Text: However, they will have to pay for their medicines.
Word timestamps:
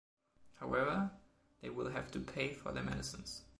However, 0.55 1.11
they 1.61 1.69
will 1.69 1.91
have 1.91 2.09
to 2.13 2.19
pay 2.19 2.53
for 2.53 2.71
their 2.71 2.81
medicines. 2.81 3.43